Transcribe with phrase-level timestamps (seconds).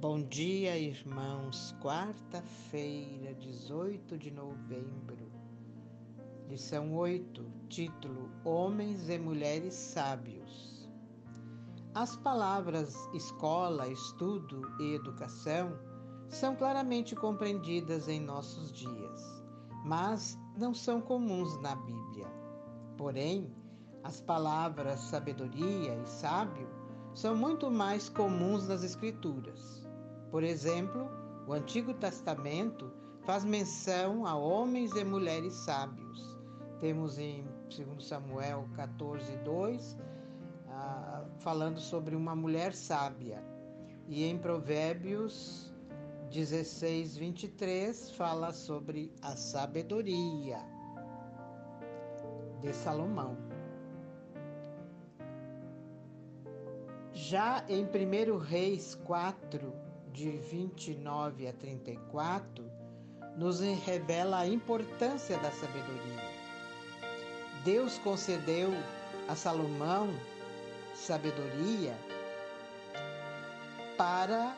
[0.00, 1.76] Bom dia, irmãos.
[1.78, 5.30] Quarta-feira, 18 de novembro.
[6.48, 10.88] Lição 8, título: Homens e Mulheres Sábios.
[11.94, 15.78] As palavras escola, estudo e educação
[16.30, 19.44] são claramente compreendidas em nossos dias,
[19.84, 22.26] mas não são comuns na Bíblia.
[22.96, 23.54] Porém,
[24.02, 26.70] as palavras sabedoria e sábio
[27.12, 29.89] são muito mais comuns nas Escrituras.
[30.30, 31.10] Por exemplo,
[31.46, 36.38] o Antigo Testamento faz menção a homens e mulheres sábios.
[36.80, 39.98] Temos em 2 Samuel 14, 2,
[40.68, 43.42] ah, falando sobre uma mulher sábia.
[44.06, 45.72] E em Provérbios
[46.30, 50.58] 16, 23, fala sobre a sabedoria
[52.60, 53.36] de Salomão.
[57.12, 59.72] Já em 1 Reis 4,
[60.12, 62.64] de 29 a 34,
[63.36, 66.30] nos revela a importância da sabedoria.
[67.64, 68.72] Deus concedeu
[69.28, 70.08] a Salomão
[70.94, 71.96] sabedoria
[73.96, 74.56] para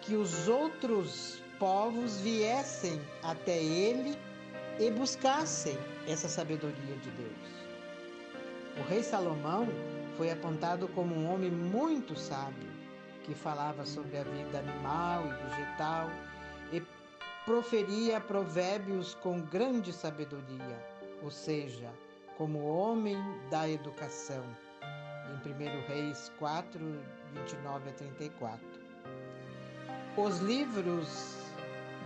[0.00, 4.16] que os outros povos viessem até ele
[4.78, 7.54] e buscassem essa sabedoria de Deus.
[8.78, 9.66] O rei Salomão
[10.16, 12.73] foi apontado como um homem muito sábio
[13.24, 16.10] que falava sobre a vida animal e vegetal
[16.72, 16.82] e
[17.44, 20.78] proferia provérbios com grande sabedoria,
[21.22, 21.90] ou seja,
[22.36, 23.18] como homem
[23.50, 24.44] da educação.
[25.30, 26.78] Em 1 Reis 4,
[27.32, 28.60] 29 a 34.
[30.16, 31.36] Os livros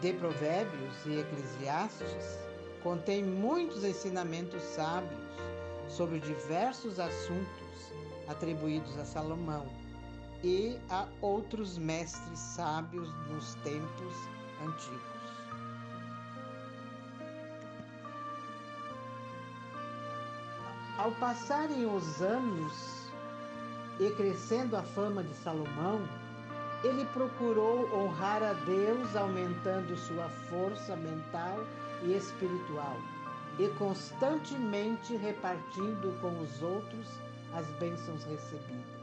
[0.00, 2.38] de Provérbios e Eclesiastes
[2.82, 5.20] contêm muitos ensinamentos sábios
[5.88, 7.92] sobre diversos assuntos
[8.26, 9.81] atribuídos a Salomão
[10.42, 14.14] e a outros mestres sábios nos tempos
[14.64, 15.12] antigos.
[20.98, 23.08] Ao passarem os anos
[23.98, 26.00] e crescendo a fama de Salomão,
[26.84, 31.64] ele procurou honrar a Deus, aumentando sua força mental
[32.02, 32.96] e espiritual,
[33.58, 37.08] e constantemente repartindo com os outros
[37.54, 39.01] as bênçãos recebidas.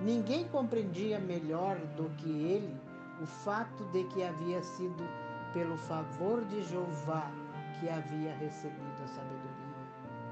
[0.00, 2.74] Ninguém compreendia melhor do que ele
[3.22, 5.06] o fato de que havia sido
[5.52, 7.30] pelo favor de Jeová
[7.78, 9.60] que havia recebido a sabedoria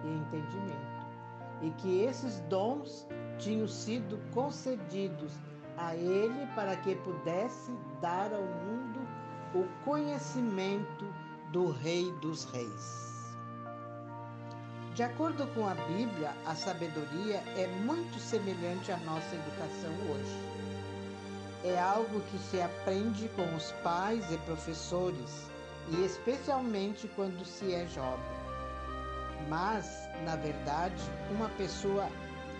[0.05, 1.06] e entendimento,
[1.62, 3.06] e que esses dons
[3.39, 5.33] tinham sido concedidos
[5.77, 9.00] a ele para que pudesse dar ao mundo
[9.55, 11.06] o conhecimento
[11.53, 13.07] do Rei dos Reis.
[14.98, 20.42] De acordo com a Bíblia, a sabedoria é muito semelhante à nossa educação hoje.
[21.62, 25.47] É algo que se aprende com os pais e professores,
[25.92, 28.19] e especialmente quando se é jovem.
[29.48, 29.87] Mas,
[30.25, 31.00] na verdade,
[31.31, 32.08] uma pessoa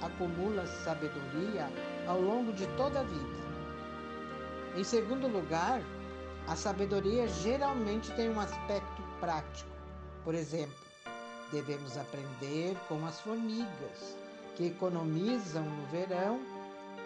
[0.01, 1.69] acumula sabedoria
[2.07, 3.39] ao longo de toda a vida.
[4.77, 5.83] Em segundo lugar,
[6.47, 9.69] a sabedoria geralmente tem um aspecto prático.
[10.23, 10.88] Por exemplo,
[11.51, 14.17] Devemos aprender com as formigas,
[14.57, 16.41] que economizam no verão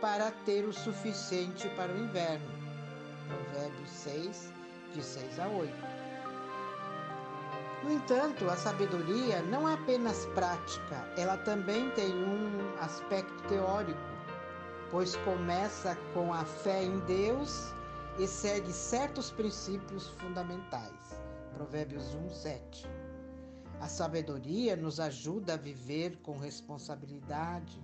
[0.01, 2.51] para ter o suficiente para o inverno.
[3.29, 4.53] Provérbios 6,
[4.95, 5.73] de 6 a 8.
[7.85, 13.99] No entanto, a sabedoria não é apenas prática, ela também tem um aspecto teórico,
[14.91, 17.73] pois começa com a fé em Deus
[18.19, 21.21] e segue certos princípios fundamentais.
[21.57, 23.02] Provérbios 1, 7.
[23.83, 27.83] A sabedoria nos ajuda a viver com responsabilidade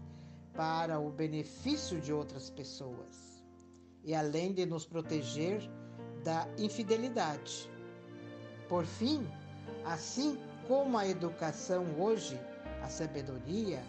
[0.55, 3.43] para o benefício de outras pessoas
[4.05, 5.61] e além de nos proteger
[6.23, 7.69] da infidelidade.
[8.69, 9.27] Por fim,
[9.85, 10.39] assim
[10.69, 12.39] como a educação hoje,
[12.81, 13.83] a sabedoria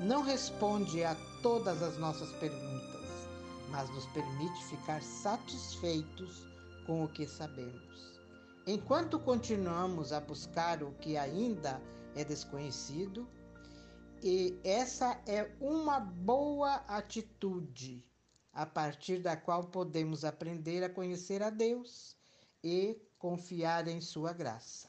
[0.00, 3.28] não responde a todas as nossas perguntas,
[3.70, 6.48] mas nos permite ficar satisfeitos
[6.84, 8.23] com o que sabemos.
[8.66, 11.82] Enquanto continuamos a buscar o que ainda
[12.14, 13.28] é desconhecido,
[14.22, 18.02] e essa é uma boa atitude,
[18.54, 22.16] a partir da qual podemos aprender a conhecer a Deus
[22.62, 24.88] e confiar em Sua graça.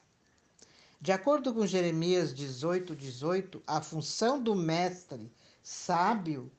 [1.02, 5.30] De acordo com Jeremias 18, 18, a função do mestre
[5.62, 6.50] sábio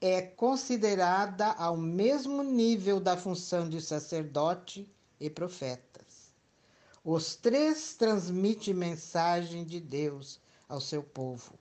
[0.00, 4.88] é considerada ao mesmo nível da função de sacerdote
[5.18, 6.01] e profetas.
[7.04, 10.38] Os três transmitem mensagem de Deus
[10.68, 11.58] ao seu povo,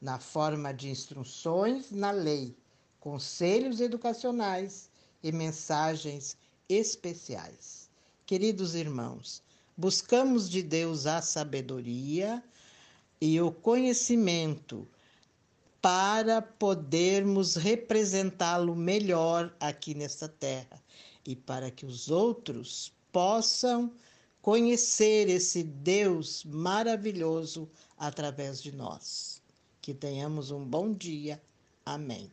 [0.00, 2.56] na forma de instruções na lei,
[3.00, 4.88] conselhos educacionais
[5.20, 6.36] e mensagens
[6.68, 7.90] especiais.
[8.24, 9.42] Queridos irmãos,
[9.76, 12.40] buscamos de Deus a sabedoria
[13.20, 14.86] e o conhecimento
[15.82, 20.80] para podermos representá-lo melhor aqui nesta terra
[21.26, 23.92] e para que os outros possam
[24.44, 29.40] conhecer esse Deus maravilhoso através de nós.
[29.80, 31.42] Que tenhamos um bom dia.
[31.86, 32.30] Amém.